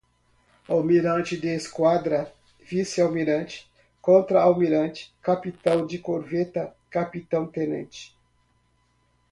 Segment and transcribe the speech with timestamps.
[0.67, 3.67] Almirante de Esquadra, Vice-Almirante,
[4.01, 8.17] Contra-Almirante, Capitão de Corveta, Capitão-Tenente